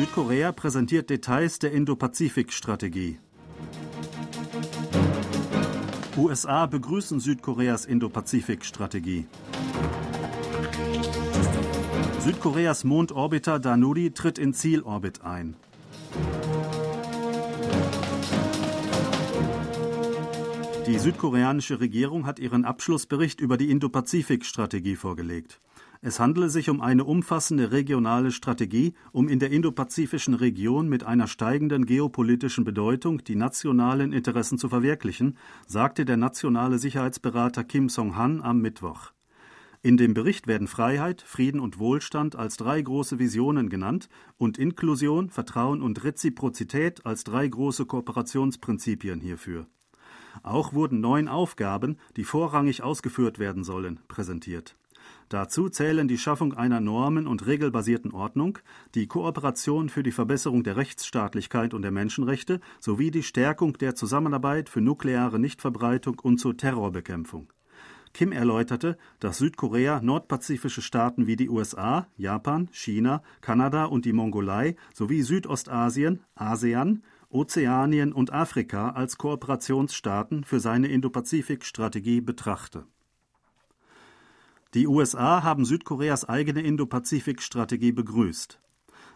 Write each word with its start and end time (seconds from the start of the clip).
Südkorea 0.00 0.50
präsentiert 0.52 1.10
Details 1.10 1.58
der 1.58 1.72
Indo-Pazifik-Strategie. 1.72 3.18
USA 6.16 6.64
begrüßen 6.64 7.20
Südkoreas 7.20 7.84
Indo-Pazifik-Strategie. 7.84 9.26
Südkoreas 12.20 12.84
Mondorbiter 12.84 13.58
Danuri 13.58 14.12
tritt 14.12 14.38
in 14.38 14.54
Zielorbit 14.54 15.22
ein. 15.22 15.54
Die 20.86 20.98
südkoreanische 20.98 21.78
Regierung 21.78 22.24
hat 22.24 22.38
ihren 22.38 22.64
Abschlussbericht 22.64 23.38
über 23.38 23.58
die 23.58 23.70
Indo-Pazifik-Strategie 23.70 24.96
vorgelegt. 24.96 25.60
Es 26.02 26.18
handele 26.18 26.48
sich 26.48 26.70
um 26.70 26.80
eine 26.80 27.04
umfassende 27.04 27.72
regionale 27.72 28.32
Strategie, 28.32 28.94
um 29.12 29.28
in 29.28 29.38
der 29.38 29.50
indopazifischen 29.50 30.32
Region 30.32 30.88
mit 30.88 31.04
einer 31.04 31.26
steigenden 31.26 31.84
geopolitischen 31.84 32.64
Bedeutung 32.64 33.22
die 33.22 33.36
nationalen 33.36 34.14
Interessen 34.14 34.56
zu 34.56 34.70
verwirklichen, 34.70 35.36
sagte 35.66 36.06
der 36.06 36.16
nationale 36.16 36.78
Sicherheitsberater 36.78 37.64
Kim 37.64 37.90
Song-han 37.90 38.40
am 38.40 38.62
Mittwoch. 38.62 39.12
In 39.82 39.98
dem 39.98 40.14
Bericht 40.14 40.46
werden 40.46 40.68
Freiheit, 40.68 41.20
Frieden 41.20 41.60
und 41.60 41.78
Wohlstand 41.78 42.34
als 42.34 42.56
drei 42.56 42.80
große 42.80 43.18
Visionen 43.18 43.68
genannt 43.68 44.08
und 44.38 44.56
Inklusion, 44.56 45.28
Vertrauen 45.28 45.82
und 45.82 46.02
Reziprozität 46.02 47.04
als 47.04 47.24
drei 47.24 47.46
große 47.46 47.84
Kooperationsprinzipien 47.84 49.20
hierfür. 49.20 49.66
Auch 50.42 50.72
wurden 50.72 51.00
neun 51.00 51.28
Aufgaben, 51.28 51.98
die 52.16 52.24
vorrangig 52.24 52.82
ausgeführt 52.82 53.38
werden 53.38 53.64
sollen, 53.64 54.00
präsentiert. 54.08 54.76
Dazu 55.28 55.68
zählen 55.68 56.08
die 56.08 56.18
Schaffung 56.18 56.54
einer 56.54 56.80
normen- 56.80 57.26
und 57.26 57.46
regelbasierten 57.46 58.12
Ordnung, 58.12 58.58
die 58.94 59.06
Kooperation 59.06 59.88
für 59.88 60.02
die 60.02 60.10
Verbesserung 60.10 60.64
der 60.64 60.76
Rechtsstaatlichkeit 60.76 61.72
und 61.72 61.82
der 61.82 61.92
Menschenrechte 61.92 62.60
sowie 62.80 63.10
die 63.10 63.22
Stärkung 63.22 63.78
der 63.78 63.94
Zusammenarbeit 63.94 64.68
für 64.68 64.80
nukleare 64.80 65.38
Nichtverbreitung 65.38 66.18
und 66.18 66.38
zur 66.38 66.56
Terrorbekämpfung. 66.56 67.52
Kim 68.12 68.32
erläuterte, 68.32 68.98
dass 69.20 69.38
Südkorea 69.38 70.00
nordpazifische 70.02 70.82
Staaten 70.82 71.26
wie 71.26 71.36
die 71.36 71.48
USA, 71.48 72.08
Japan, 72.16 72.68
China, 72.72 73.22
Kanada 73.40 73.84
und 73.84 74.04
die 74.04 74.12
Mongolei 74.12 74.76
sowie 74.94 75.22
Südostasien, 75.22 76.20
ASEAN, 76.34 77.02
Ozeanien 77.28 78.12
und 78.12 78.32
Afrika 78.32 78.90
als 78.90 79.16
Kooperationsstaaten 79.16 80.42
für 80.42 80.58
seine 80.58 80.88
Indopazifik-Strategie 80.88 82.20
betrachte 82.20 82.84
die 84.72 84.86
USA 84.86 85.42
haben 85.42 85.64
Südkoreas 85.64 86.28
eigene 86.28 86.60
Indo-Pazifik-Strategie 86.60 87.90
begrüßt. 87.90 88.60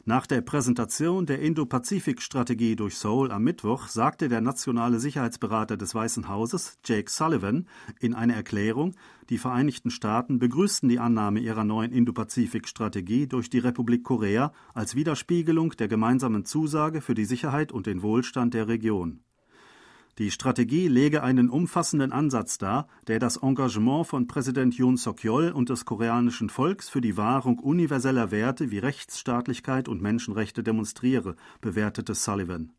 Nach 0.04 0.26
der 0.26 0.40
Präsentation 0.40 1.26
der 1.26 1.38
Indo-Pazifik-Strategie 1.38 2.74
durch 2.74 2.98
Seoul 2.98 3.30
am 3.30 3.44
Mittwoch 3.44 3.86
sagte 3.86 4.28
der 4.28 4.40
nationale 4.40 4.98
Sicherheitsberater 4.98 5.76
des 5.76 5.94
Weißen 5.94 6.28
Hauses, 6.28 6.78
Jake 6.84 7.08
Sullivan, 7.08 7.68
in 8.00 8.14
einer 8.14 8.34
Erklärung, 8.34 8.96
die 9.30 9.38
Vereinigten 9.38 9.90
Staaten 9.90 10.40
begrüßten 10.40 10.88
die 10.88 10.98
Annahme 10.98 11.38
ihrer 11.38 11.62
neuen 11.62 11.92
Indo-Pazifik-Strategie 11.92 13.28
durch 13.28 13.48
die 13.48 13.60
Republik 13.60 14.02
Korea 14.02 14.52
als 14.74 14.96
Widerspiegelung 14.96 15.70
der 15.70 15.86
gemeinsamen 15.86 16.44
Zusage 16.44 17.00
für 17.00 17.14
die 17.14 17.26
Sicherheit 17.26 17.70
und 17.70 17.86
den 17.86 18.02
Wohlstand 18.02 18.54
der 18.54 18.66
Region. 18.66 19.20
Die 20.18 20.30
Strategie 20.30 20.86
lege 20.86 21.24
einen 21.24 21.50
umfassenden 21.50 22.12
Ansatz 22.12 22.56
dar, 22.56 22.86
der 23.08 23.18
das 23.18 23.36
Engagement 23.36 24.06
von 24.06 24.28
Präsident 24.28 24.76
Yoon 24.76 24.96
Suk-yeol 24.96 25.50
und 25.50 25.70
des 25.70 25.84
koreanischen 25.86 26.50
Volks 26.50 26.88
für 26.88 27.00
die 27.00 27.16
Wahrung 27.16 27.58
universeller 27.58 28.30
Werte 28.30 28.70
wie 28.70 28.78
Rechtsstaatlichkeit 28.78 29.88
und 29.88 30.02
Menschenrechte 30.02 30.62
demonstriere, 30.62 31.34
bewertete 31.60 32.14
Sullivan. 32.14 32.70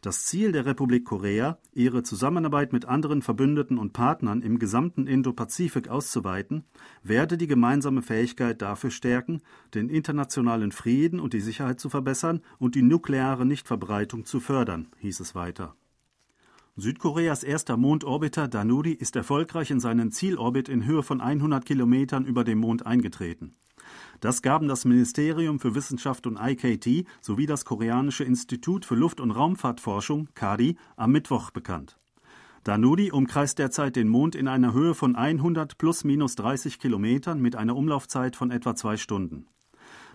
Das 0.00 0.26
Ziel 0.26 0.52
der 0.52 0.64
Republik 0.64 1.06
Korea, 1.06 1.58
ihre 1.72 2.04
Zusammenarbeit 2.04 2.72
mit 2.72 2.84
anderen 2.84 3.20
Verbündeten 3.20 3.76
und 3.76 3.92
Partnern 3.92 4.40
im 4.40 4.60
gesamten 4.60 5.08
Indo-Pazifik 5.08 5.88
auszuweiten, 5.88 6.62
werde 7.02 7.36
die 7.36 7.48
gemeinsame 7.48 8.02
Fähigkeit 8.02 8.62
dafür 8.62 8.90
stärken, 8.90 9.40
den 9.74 9.88
internationalen 9.88 10.70
Frieden 10.70 11.18
und 11.18 11.32
die 11.32 11.40
Sicherheit 11.40 11.80
zu 11.80 11.88
verbessern 11.88 12.42
und 12.58 12.76
die 12.76 12.82
nukleare 12.82 13.44
Nichtverbreitung 13.44 14.24
zu 14.24 14.38
fördern, 14.38 14.86
hieß 14.98 15.18
es 15.18 15.34
weiter. 15.34 15.74
Südkoreas 16.76 17.44
erster 17.44 17.76
Mondorbiter 17.76 18.48
Danuri 18.48 18.90
ist 18.90 19.14
erfolgreich 19.14 19.70
in 19.70 19.78
seinen 19.78 20.10
Zielorbit 20.10 20.68
in 20.68 20.84
Höhe 20.84 21.04
von 21.04 21.20
100 21.20 21.64
Kilometern 21.64 22.24
über 22.24 22.42
dem 22.42 22.58
Mond 22.58 22.84
eingetreten. 22.84 23.54
Das 24.20 24.42
gaben 24.42 24.66
das 24.66 24.84
Ministerium 24.84 25.60
für 25.60 25.76
Wissenschaft 25.76 26.26
und 26.26 26.36
IKT 26.36 27.06
sowie 27.20 27.46
das 27.46 27.64
Koreanische 27.64 28.24
Institut 28.24 28.84
für 28.84 28.96
Luft- 28.96 29.20
und 29.20 29.30
Raumfahrtforschung 29.30 30.30
KADI 30.34 30.76
am 30.96 31.12
Mittwoch 31.12 31.52
bekannt. 31.52 31.96
Danuri 32.64 33.12
umkreist 33.12 33.60
derzeit 33.60 33.94
den 33.94 34.08
Mond 34.08 34.34
in 34.34 34.48
einer 34.48 34.72
Höhe 34.72 34.94
von 34.94 35.14
100 35.14 35.78
plus 35.78 36.02
minus 36.02 36.34
30 36.34 36.80
Kilometern 36.80 37.40
mit 37.40 37.54
einer 37.54 37.76
Umlaufzeit 37.76 38.34
von 38.34 38.50
etwa 38.50 38.74
zwei 38.74 38.96
Stunden. 38.96 39.46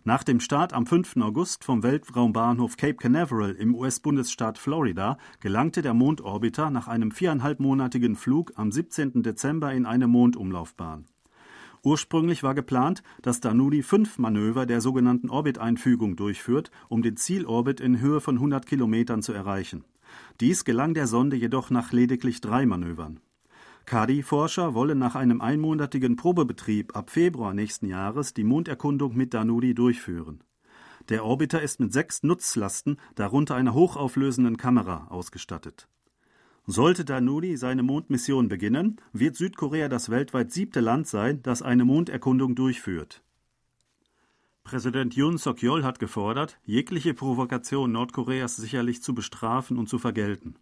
Nach 0.05 0.23
dem 0.23 0.39
Start 0.39 0.71
am 0.71 0.85
5. 0.85 1.17
August 1.17 1.65
vom 1.65 1.83
Weltraumbahnhof 1.83 2.77
Cape 2.77 2.95
Canaveral 2.95 3.51
im 3.51 3.75
US-Bundesstaat 3.75 4.57
Florida 4.57 5.17
gelangte 5.41 5.81
der 5.81 5.93
Mondorbiter 5.93 6.69
nach 6.69 6.87
einem 6.87 7.11
viereinhalbmonatigen 7.11 8.15
Flug 8.15 8.53
am 8.55 8.71
17. 8.71 9.23
Dezember 9.23 9.73
in 9.73 9.85
eine 9.85 10.07
Mondumlaufbahn. 10.07 11.05
Ursprünglich 11.83 12.43
war 12.43 12.55
geplant, 12.55 13.03
dass 13.21 13.41
Danudi 13.41 13.83
fünf 13.83 14.17
Manöver 14.17 14.65
der 14.65 14.79
sogenannten 14.79 15.29
Orbiteinfügung 15.29 16.15
durchführt, 16.15 16.71
um 16.87 17.01
den 17.01 17.17
Zielorbit 17.17 17.81
in 17.81 17.99
Höhe 17.99 18.21
von 18.21 18.35
100 18.35 18.65
Kilometern 18.65 19.21
zu 19.21 19.33
erreichen. 19.33 19.83
Dies 20.39 20.63
gelang 20.63 20.93
der 20.93 21.07
Sonde 21.07 21.35
jedoch 21.35 21.69
nach 21.69 21.91
lediglich 21.91 22.39
drei 22.39 22.65
Manövern. 22.65 23.19
KADI-Forscher 23.89 24.75
wollen 24.75 24.99
nach 24.99 25.15
einem 25.15 25.41
einmonatigen 25.41 26.15
Probebetrieb 26.15 26.95
ab 26.95 27.09
Februar 27.09 27.55
nächsten 27.55 27.87
Jahres 27.87 28.35
die 28.35 28.43
Monderkundung 28.43 29.17
mit 29.17 29.33
Danudi 29.33 29.73
durchführen. 29.73 30.43
Der 31.09 31.25
Orbiter 31.25 31.63
ist 31.63 31.79
mit 31.79 31.91
sechs 31.91 32.21
Nutzlasten, 32.21 32.97
darunter 33.15 33.55
einer 33.55 33.73
hochauflösenden 33.73 34.57
Kamera, 34.57 35.07
ausgestattet. 35.09 35.87
Sollte 36.67 37.03
Danudi 37.03 37.57
seine 37.57 37.81
Mondmission 37.81 38.47
beginnen, 38.47 38.97
wird 39.11 39.35
Südkorea 39.35 39.89
das 39.89 40.11
weltweit 40.11 40.51
siebte 40.51 40.81
Land 40.81 41.07
sein, 41.07 41.41
das 41.41 41.63
eine 41.63 41.83
Monderkundung 41.83 42.53
durchführt. 42.53 43.23
Präsident 44.63 45.15
Yoon 45.15 45.39
Suk-yeol 45.39 45.83
hat 45.83 45.97
gefordert, 45.97 46.59
jegliche 46.63 47.15
Provokation 47.15 47.91
Nordkoreas 47.91 48.55
sicherlich 48.55 49.01
zu 49.01 49.15
bestrafen 49.15 49.79
und 49.79 49.89
zu 49.89 49.97
vergelten. 49.97 50.59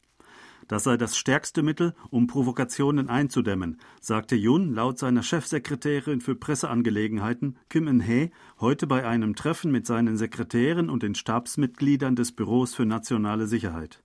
Das 0.67 0.83
sei 0.83 0.97
das 0.97 1.16
stärkste 1.16 1.63
Mittel, 1.63 1.94
um 2.09 2.28
Provokationen 2.28 3.09
einzudämmen, 3.09 3.79
sagte 4.01 4.35
Yun 4.35 4.73
laut 4.73 5.00
seiner 5.00 5.23
Chefsekretärin 5.23 6.19
für 6.19 6.35
Presseangelegenheiten 6.35 7.57
Kim 7.69 7.88
In-hee 7.88 8.31
heute 8.59 8.85
bei 8.85 9.07
einem 9.07 9.35
Treffen 9.35 9.72
mit 9.72 9.88
seinen 9.88 10.17
Sekretären 10.17 10.89
und 10.89 11.03
den 11.03 11.16
Stabsmitgliedern 11.16 12.17
des 12.17 12.33
Büros 12.33 12.75
für 12.75 12.85
nationale 12.85 13.47
Sicherheit. 13.47 14.03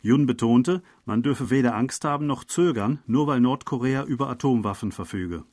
Yun 0.00 0.26
betonte, 0.26 0.82
man 1.04 1.22
dürfe 1.22 1.50
weder 1.50 1.74
Angst 1.74 2.04
haben 2.04 2.26
noch 2.26 2.44
zögern, 2.44 3.00
nur 3.06 3.26
weil 3.26 3.40
Nordkorea 3.40 4.04
über 4.04 4.30
Atomwaffen 4.30 4.92
verfüge. 4.92 5.44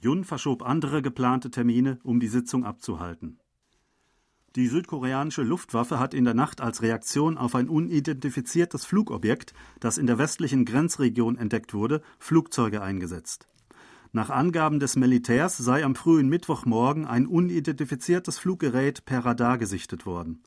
Yun 0.00 0.24
verschob 0.24 0.62
andere 0.62 1.00
geplante 1.00 1.50
Termine, 1.50 1.98
um 2.02 2.20
die 2.20 2.28
Sitzung 2.28 2.64
abzuhalten. 2.64 3.40
Die 4.56 4.68
südkoreanische 4.68 5.42
Luftwaffe 5.42 5.98
hat 5.98 6.14
in 6.14 6.24
der 6.24 6.32
Nacht 6.32 6.62
als 6.62 6.80
Reaktion 6.80 7.36
auf 7.36 7.54
ein 7.54 7.68
unidentifiziertes 7.68 8.86
Flugobjekt, 8.86 9.52
das 9.80 9.98
in 9.98 10.06
der 10.06 10.16
westlichen 10.16 10.64
Grenzregion 10.64 11.36
entdeckt 11.36 11.74
wurde, 11.74 12.00
Flugzeuge 12.18 12.80
eingesetzt. 12.80 13.48
Nach 14.12 14.30
Angaben 14.30 14.80
des 14.80 14.96
Militärs 14.96 15.58
sei 15.58 15.84
am 15.84 15.94
frühen 15.94 16.30
Mittwochmorgen 16.30 17.04
ein 17.04 17.26
unidentifiziertes 17.26 18.38
Fluggerät 18.38 19.04
per 19.04 19.26
Radar 19.26 19.58
gesichtet 19.58 20.06
worden. 20.06 20.42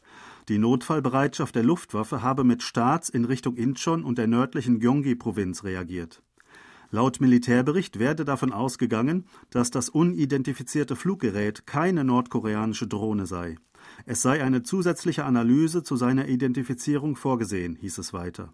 Die 0.47 0.57
Notfallbereitschaft 0.57 1.53
der 1.53 1.63
Luftwaffe 1.63 2.23
habe 2.23 2.43
mit 2.43 2.63
Starts 2.63 3.09
in 3.09 3.25
Richtung 3.25 3.57
Incheon 3.57 4.03
und 4.03 4.17
der 4.17 4.25
nördlichen 4.25 4.79
Gyeonggi-Provinz 4.79 5.63
reagiert. 5.63 6.23
Laut 6.89 7.21
Militärbericht 7.21 7.99
werde 7.99 8.25
davon 8.25 8.53
ausgegangen, 8.53 9.25
dass 9.51 9.69
das 9.69 9.89
unidentifizierte 9.89 10.95
Fluggerät 10.95 11.67
keine 11.67 12.03
nordkoreanische 12.03 12.87
Drohne 12.87 13.27
sei. 13.27 13.57
Es 14.05 14.21
sei 14.21 14.43
eine 14.43 14.63
zusätzliche 14.63 15.25
Analyse 15.25 15.83
zu 15.83 15.95
seiner 15.95 16.27
Identifizierung 16.27 17.15
vorgesehen, 17.15 17.75
hieß 17.75 17.97
es 17.97 18.13
weiter. 18.13 18.53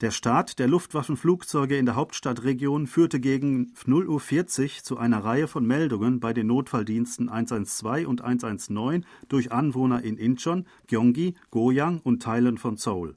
Der 0.00 0.10
Start 0.10 0.58
der 0.58 0.66
Luftwaffenflugzeuge 0.66 1.76
in 1.76 1.86
der 1.86 1.94
Hauptstadtregion 1.94 2.88
führte 2.88 3.20
gegen 3.20 3.72
0.40 3.86 4.62
Uhr 4.62 4.82
zu 4.82 4.98
einer 4.98 5.24
Reihe 5.24 5.46
von 5.46 5.64
Meldungen 5.64 6.18
bei 6.18 6.32
den 6.32 6.48
Notfalldiensten 6.48 7.28
112 7.28 8.08
und 8.08 8.20
119 8.22 9.06
durch 9.28 9.52
Anwohner 9.52 10.02
in 10.02 10.16
Incheon, 10.16 10.66
Gyeonggi, 10.88 11.34
Goyang 11.52 12.00
und 12.00 12.22
Teilen 12.22 12.58
von 12.58 12.76
Seoul. 12.76 13.16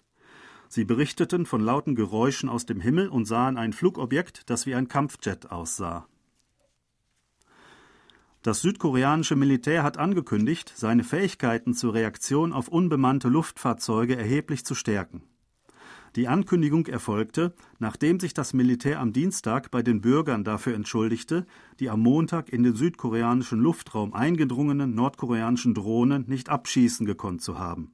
Sie 0.70 0.86
berichteten 0.86 1.48
von 1.48 1.62
lauten 1.62 1.96
Geräuschen 1.96 2.48
aus 2.48 2.68
dem 2.68 2.80
Himmel 2.80 3.08
und 3.08 3.26
sahen 3.26 3.58
ein 3.58 3.74
Flugobjekt, 3.74 4.50
das 4.50 4.68
wie 4.68 4.76
ein 4.76 4.88
Kampfjet 4.88 5.50
aussah. 5.52 6.08
Das 8.42 8.62
südkoreanische 8.62 9.36
Militär 9.36 9.84
hat 9.84 9.98
angekündigt, 9.98 10.72
seine 10.76 11.04
Fähigkeiten 11.04 11.74
zur 11.74 11.94
Reaktion 11.94 12.54
auf 12.54 12.68
unbemannte 12.68 13.28
Luftfahrzeuge 13.28 14.16
erheblich 14.16 14.64
zu 14.66 14.76
stärken. 14.76 15.24
Die 16.16 16.28
Ankündigung 16.28 16.88
erfolgte, 16.88 17.54
nachdem 17.78 18.20
sich 18.20 18.34
das 18.34 18.54
Militär 18.54 19.00
am 19.00 19.14
Dienstag 19.14 19.70
bei 19.70 19.84
den 19.84 20.02
Bürgern 20.02 20.44
dafür 20.44 20.74
entschuldigte, 20.74 21.46
die 21.80 21.90
am 21.90 22.00
Montag 22.00 22.50
in 22.50 22.64
den 22.64 22.76
südkoreanischen 22.76 23.60
Luftraum 23.60 24.14
eingedrungenen 24.14 24.96
nordkoreanischen 24.96 25.74
Drohnen 25.74 26.26
nicht 26.28 26.50
abschießen 26.50 27.06
gekonnt 27.06 27.42
zu 27.42 27.60
haben. 27.60 27.92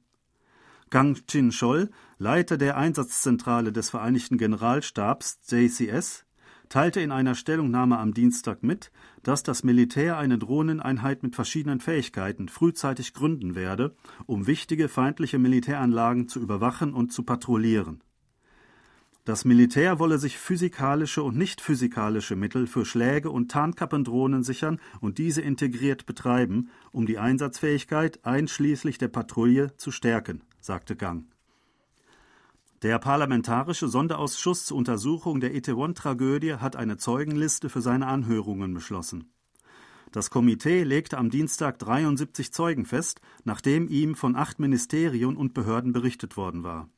Kang 0.90 1.18
Chin-chol, 1.26 1.90
Leiter 2.18 2.56
der 2.56 2.76
Einsatzzentrale 2.76 3.72
des 3.72 3.90
Vereinigten 3.90 4.38
Generalstabs 4.38 5.40
JCS, 5.48 6.24
teilte 6.68 7.00
in 7.00 7.12
einer 7.12 7.34
Stellungnahme 7.34 7.98
am 7.98 8.14
Dienstag 8.14 8.62
mit, 8.62 8.90
dass 9.22 9.42
das 9.42 9.64
Militär 9.64 10.18
eine 10.18 10.38
Drohneneinheit 10.38 11.22
mit 11.22 11.34
verschiedenen 11.34 11.80
Fähigkeiten 11.80 12.48
frühzeitig 12.48 13.14
gründen 13.14 13.54
werde, 13.54 13.94
um 14.26 14.46
wichtige 14.46 14.88
feindliche 14.88 15.38
Militäranlagen 15.38 16.28
zu 16.28 16.40
überwachen 16.40 16.94
und 16.94 17.12
zu 17.12 17.22
patrouillieren. 17.22 18.02
Das 19.24 19.46
Militär 19.46 19.98
wolle 19.98 20.18
sich 20.18 20.36
physikalische 20.38 21.22
und 21.22 21.38
nicht 21.38 21.62
physikalische 21.62 22.36
Mittel 22.36 22.66
für 22.66 22.84
Schläge 22.84 23.30
und 23.30 23.50
Tarnkappendrohnen 23.50 24.42
sichern 24.42 24.78
und 25.00 25.16
diese 25.16 25.40
integriert 25.40 26.04
betreiben, 26.04 26.68
um 26.92 27.06
die 27.06 27.18
Einsatzfähigkeit 27.18 28.22
einschließlich 28.26 28.98
der 28.98 29.08
Patrouille 29.08 29.74
zu 29.78 29.90
stärken, 29.90 30.42
sagte 30.60 30.94
Gang. 30.94 31.24
Der 32.84 32.98
Parlamentarische 32.98 33.88
Sonderausschuss 33.88 34.66
zur 34.66 34.76
Untersuchung 34.76 35.40
der 35.40 35.54
Itaewon-Tragödie 35.54 36.56
hat 36.56 36.76
eine 36.76 36.98
Zeugenliste 36.98 37.70
für 37.70 37.80
seine 37.80 38.06
Anhörungen 38.06 38.74
beschlossen. 38.74 39.32
Das 40.12 40.28
Komitee 40.28 40.82
legte 40.82 41.16
am 41.16 41.30
Dienstag 41.30 41.78
73 41.78 42.52
Zeugen 42.52 42.84
fest, 42.84 43.22
nachdem 43.42 43.88
ihm 43.88 44.14
von 44.14 44.36
acht 44.36 44.58
Ministerien 44.58 45.34
und 45.34 45.54
Behörden 45.54 45.94
berichtet 45.94 46.36
worden 46.36 46.62
war. 46.62 46.90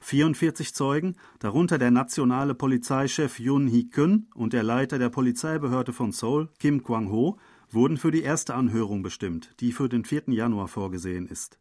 44 0.00 0.74
Zeugen, 0.74 1.14
darunter 1.38 1.78
der 1.78 1.92
nationale 1.92 2.56
Polizeichef 2.56 3.38
Yoon 3.38 3.68
Hee-kun 3.68 4.26
und 4.34 4.52
der 4.52 4.64
Leiter 4.64 4.98
der 4.98 5.08
Polizeibehörde 5.08 5.92
von 5.92 6.10
Seoul, 6.10 6.48
Kim 6.58 6.82
Kwang-ho, 6.82 7.38
wurden 7.70 7.96
für 7.96 8.10
die 8.10 8.22
erste 8.22 8.56
Anhörung 8.56 9.04
bestimmt, 9.04 9.54
die 9.60 9.70
für 9.70 9.88
den 9.88 10.04
4. 10.04 10.30
Januar 10.30 10.66
vorgesehen 10.66 11.28
ist. 11.28 11.60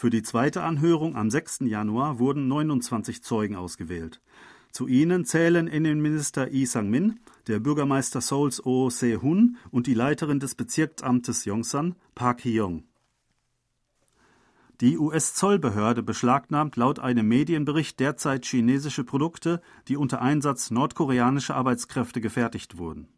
Für 0.00 0.08
die 0.08 0.22
zweite 0.22 0.62
Anhörung 0.62 1.14
am 1.14 1.28
6. 1.28 1.58
Januar 1.66 2.18
wurden 2.18 2.48
29 2.48 3.22
Zeugen 3.22 3.54
ausgewählt. 3.54 4.22
Zu 4.72 4.86
ihnen 4.86 5.26
zählen 5.26 5.66
Innenminister 5.66 6.46
Lee 6.46 6.64
Sang-min, 6.64 7.20
der 7.48 7.60
Bürgermeister 7.60 8.22
Seouls 8.22 8.64
Oh 8.64 8.88
Se-hun 8.88 9.58
und 9.70 9.86
die 9.86 9.92
Leiterin 9.92 10.40
des 10.40 10.54
Bezirksamtes 10.54 11.44
Yongsan, 11.44 11.96
Park 12.14 12.40
Hee-yong. 12.44 12.84
Die 14.80 14.96
US-Zollbehörde 14.96 16.02
beschlagnahmt 16.02 16.76
laut 16.76 16.98
einem 16.98 17.28
Medienbericht 17.28 18.00
derzeit 18.00 18.46
chinesische 18.46 19.04
Produkte, 19.04 19.60
die 19.86 19.98
unter 19.98 20.22
Einsatz 20.22 20.70
nordkoreanischer 20.70 21.56
Arbeitskräfte 21.56 22.22
gefertigt 22.22 22.78
wurden. 22.78 23.08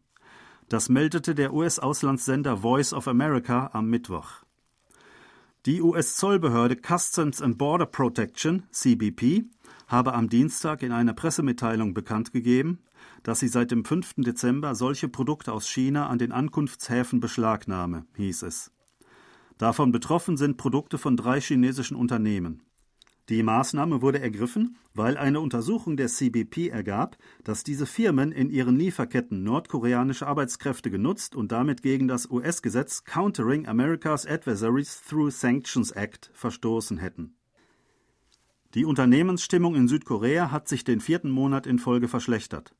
Das 0.67 0.89
meldete 0.89 1.33
der 1.33 1.53
US-Auslandssender 1.53 2.57
Voice 2.57 2.91
of 2.91 3.07
America 3.07 3.69
am 3.71 3.89
Mittwoch. 3.89 4.42
Die 5.65 5.81
US-Zollbehörde 5.81 6.75
Customs 6.75 7.41
and 7.41 7.57
Border 7.57 7.85
Protection, 7.85 8.63
CBP, 8.71 9.45
habe 9.87 10.13
am 10.13 10.27
Dienstag 10.27 10.83
in 10.83 10.91
einer 10.91 11.13
Pressemitteilung 11.13 11.93
bekannt 11.93 12.33
gegeben, 12.33 12.79
dass 13.23 13.39
sie 13.39 13.47
seit 13.47 13.71
dem 13.71 13.85
5. 13.85 14.15
Dezember 14.17 14.75
solche 14.75 15.07
Produkte 15.07 15.53
aus 15.53 15.69
China 15.69 16.07
an 16.07 16.17
den 16.17 16.33
Ankunftshäfen 16.33 17.21
beschlagnahme, 17.21 18.05
hieß 18.17 18.43
es. 18.43 18.73
Davon 19.57 19.93
betroffen 19.93 20.35
sind 20.35 20.57
Produkte 20.57 20.97
von 20.97 21.15
drei 21.15 21.39
chinesischen 21.39 21.95
Unternehmen. 21.95 22.63
Die 23.29 23.41
Maßnahme 23.41 24.01
wurde 24.01 24.19
ergriffen, 24.19 24.77
weil 24.93 25.17
eine 25.17 25.39
Untersuchung 25.39 25.95
der 25.95 26.07
CBP 26.07 26.67
ergab, 26.67 27.17
dass 27.45 27.63
diese 27.63 27.85
Firmen 27.85 28.33
in 28.33 28.49
ihren 28.49 28.75
Lieferketten 28.75 29.43
nordkoreanische 29.43 30.27
Arbeitskräfte 30.27 30.91
genutzt 30.91 31.33
und 31.33 31.53
damit 31.53 31.81
gegen 31.81 32.09
das 32.09 32.29
US-Gesetz 32.29 33.05
Countering 33.05 33.65
America's 33.65 34.25
Adversaries 34.25 35.01
Through 35.07 35.29
Sanctions 35.31 35.91
Act 35.91 36.31
verstoßen 36.33 36.97
hätten. 36.97 37.35
Die 38.73 38.85
Unternehmensstimmung 38.85 39.75
in 39.75 39.87
Südkorea 39.87 40.51
hat 40.51 40.67
sich 40.67 40.83
den 40.83 40.99
vierten 40.99 41.29
Monat 41.29 41.65
in 41.65 41.79
Folge 41.79 42.09
verschlechtert. 42.09 42.75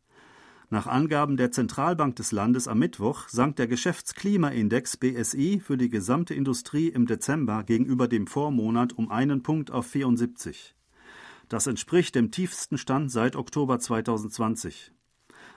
Nach 0.73 0.87
Angaben 0.87 1.37
der 1.37 1.51
Zentralbank 1.51 2.15
des 2.15 2.31
Landes 2.31 2.67
am 2.67 2.79
Mittwoch 2.79 3.27
sank 3.27 3.57
der 3.57 3.67
Geschäftsklimaindex 3.67 4.97
BSI 4.97 5.61
für 5.63 5.77
die 5.77 5.91
gesamte 5.91 6.33
Industrie 6.33 6.87
im 6.87 7.05
Dezember 7.05 7.63
gegenüber 7.63 8.07
dem 8.07 8.25
Vormonat 8.25 8.93
um 8.93 9.11
einen 9.11 9.43
Punkt 9.43 9.69
auf 9.69 9.85
74. 9.85 10.73
Das 11.47 11.67
entspricht 11.67 12.15
dem 12.15 12.31
tiefsten 12.31 12.79
Stand 12.79 13.11
seit 13.11 13.35
Oktober 13.35 13.77
2020. 13.77 14.91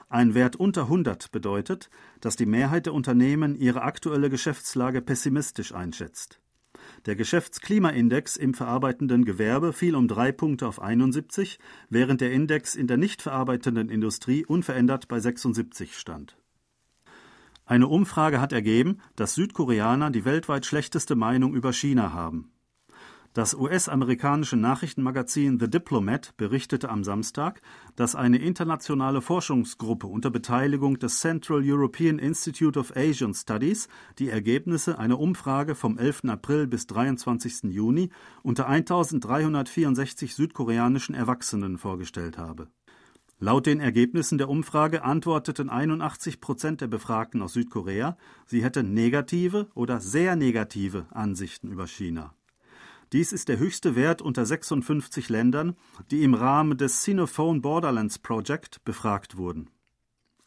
Ein 0.07 0.35
Wert 0.35 0.55
unter 0.55 0.83
100 0.83 1.31
bedeutet, 1.31 1.89
dass 2.21 2.35
die 2.35 2.45
Mehrheit 2.45 2.85
der 2.85 2.93
Unternehmen 2.93 3.55
ihre 3.55 3.81
aktuelle 3.81 4.29
Geschäftslage 4.29 5.01
pessimistisch 5.01 5.73
einschätzt. 5.73 6.39
Der 7.05 7.15
Geschäftsklimaindex 7.15 8.35
im 8.35 8.53
verarbeitenden 8.53 9.23
Gewerbe 9.23 9.71
fiel 9.71 9.95
um 9.95 10.07
drei 10.07 10.31
Punkte 10.31 10.67
auf 10.67 10.81
71, 10.81 11.59
während 11.89 12.21
der 12.21 12.31
Index 12.31 12.75
in 12.75 12.87
der 12.87 12.97
nicht 12.97 13.21
verarbeitenden 13.21 13.89
Industrie 13.89 14.45
unverändert 14.45 15.07
bei 15.07 15.19
76 15.19 15.97
stand. 15.97 16.37
Eine 17.65 17.87
Umfrage 17.87 18.39
hat 18.39 18.53
ergeben, 18.53 18.99
dass 19.15 19.35
Südkoreaner 19.35 20.09
die 20.09 20.25
weltweit 20.25 20.65
schlechteste 20.65 21.15
Meinung 21.15 21.53
über 21.53 21.73
China 21.73 22.13
haben. 22.13 22.51
Das 23.37 23.53
US-amerikanische 23.53 24.57
Nachrichtenmagazin 24.57 25.59
The 25.59 25.69
Diplomat 25.69 26.35
berichtete 26.37 26.89
am 26.89 27.03
Samstag, 27.03 27.61
dass 27.95 28.15
eine 28.15 28.39
internationale 28.39 29.21
Forschungsgruppe 29.21 30.07
unter 30.07 30.31
Beteiligung 30.31 30.97
des 30.97 31.19
Central 31.19 31.61
European 31.63 32.17
Institute 32.17 32.79
of 32.79 32.97
Asian 32.97 33.35
Studies 33.35 33.89
die 34.17 34.29
Ergebnisse 34.29 34.97
einer 34.97 35.19
Umfrage 35.19 35.75
vom 35.75 35.99
11. 35.99 36.23
April 36.29 36.65
bis 36.65 36.87
23. 36.87 37.65
Juni 37.65 38.09
unter 38.41 38.67
1364 38.67 40.33
südkoreanischen 40.33 41.13
Erwachsenen 41.13 41.77
vorgestellt 41.77 42.39
habe. 42.39 42.69
Laut 43.37 43.67
den 43.67 43.79
Ergebnissen 43.79 44.39
der 44.39 44.49
Umfrage 44.49 45.03
antworteten 45.03 45.69
81 45.69 46.41
Prozent 46.41 46.81
der 46.81 46.87
Befragten 46.87 47.43
aus 47.43 47.53
Südkorea, 47.53 48.17
sie 48.47 48.63
hätten 48.63 48.95
negative 48.95 49.67
oder 49.75 49.99
sehr 49.99 50.35
negative 50.35 51.05
Ansichten 51.11 51.69
über 51.69 51.85
China. 51.85 52.33
Dies 53.13 53.31
ist 53.31 53.47
der 53.47 53.57
höchste 53.57 53.95
Wert 53.95 54.21
unter 54.21 54.45
56 54.45 55.29
Ländern, 55.29 55.75
die 56.11 56.23
im 56.23 56.33
Rahmen 56.33 56.77
des 56.77 57.03
Sinophone 57.03 57.61
Borderlands 57.61 58.19
Project 58.19 58.83
befragt 58.83 59.37
wurden. 59.37 59.69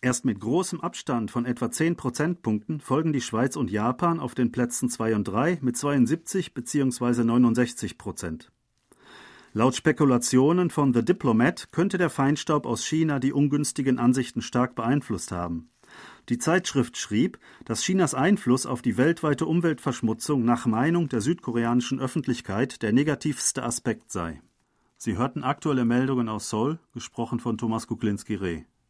Erst 0.02 0.26
mit 0.26 0.40
großem 0.40 0.81
Abstand 0.81 1.31
von 1.31 1.47
etwa 1.47 1.71
10 1.71 1.97
Prozentpunkten 1.97 2.81
folgen 2.81 3.12
die 3.12 3.21
Schweiz 3.23 3.57
und 3.57 3.71
Japan 3.71 4.21
auf 4.21 4.35
den 4.35 4.52
Plätzen 4.52 4.90
2 4.90 5.14
und 5.14 5.25
3 5.25 5.59
mit 5.62 5.76
72 5.76 6.52
bzw. 6.52 7.25
69 7.25 7.97
Prozent. 7.97 8.52
Laut 9.52 9.75
Spekulationen 9.75 10.71
von 10.71 10.95
The 10.95 11.05
Diplomat 11.05 11.73
könnte 11.73 11.99
der 11.99 12.09
Feinstaub 12.09 12.67
aus 12.67 12.85
China 12.85 13.19
die 13.19 13.33
ungünstigen 13.33 13.99
Ansichten 13.99 14.43
stark 14.43 14.75
beeinflusst 14.75 15.33
haben. 15.33 15.71
Die 16.29 16.39
Zeitschrift 16.39 16.97
schrieb, 16.97 17.39
dass 17.65 17.83
Chinas 17.83 18.15
Einfluss 18.15 18.67
auf 18.67 18.83
die 18.83 18.97
weltweite 18.97 19.47
Umweltverschmutzung 19.47 20.45
nach 20.45 20.67
Meinung 20.67 21.09
der 21.09 21.21
südkoreanischen 21.21 22.00
Öffentlichkeit 22.00 22.83
der 22.83 22.93
negativste 22.93 23.62
Aspekt 23.62 24.12
sei. 24.12 24.43
Sie 24.97 25.17
hörten 25.17 25.43
aktuelle 25.43 25.85
Meldungen 25.85 26.29
aus 26.29 26.50
Seoul, 26.50 26.79
gesprochen 26.93 27.41
von 27.41 27.57
Thomas 27.57 27.87
Kuklinski-Reh. 27.87 28.65